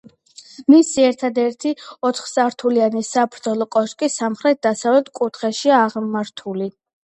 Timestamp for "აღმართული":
5.85-6.75